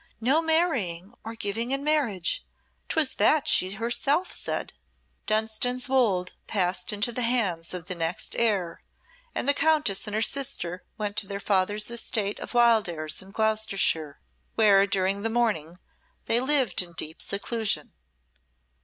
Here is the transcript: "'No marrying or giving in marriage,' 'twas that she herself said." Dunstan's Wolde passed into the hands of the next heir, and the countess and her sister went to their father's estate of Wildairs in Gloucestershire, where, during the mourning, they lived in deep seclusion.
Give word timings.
"'No 0.19 0.41
marrying 0.41 1.13
or 1.23 1.35
giving 1.35 1.69
in 1.69 1.83
marriage,' 1.83 2.43
'twas 2.89 3.13
that 3.17 3.47
she 3.47 3.73
herself 3.73 4.31
said." 4.31 4.73
Dunstan's 5.27 5.87
Wolde 5.87 6.33
passed 6.47 6.91
into 6.91 7.11
the 7.11 7.21
hands 7.21 7.71
of 7.71 7.85
the 7.85 7.93
next 7.93 8.35
heir, 8.35 8.81
and 9.35 9.47
the 9.47 9.53
countess 9.53 10.07
and 10.07 10.15
her 10.15 10.21
sister 10.23 10.83
went 10.97 11.17
to 11.17 11.27
their 11.27 11.39
father's 11.39 11.91
estate 11.91 12.39
of 12.39 12.55
Wildairs 12.55 13.21
in 13.21 13.29
Gloucestershire, 13.29 14.19
where, 14.55 14.87
during 14.87 15.21
the 15.21 15.29
mourning, 15.29 15.77
they 16.25 16.39
lived 16.39 16.81
in 16.81 16.93
deep 16.93 17.21
seclusion. 17.21 17.93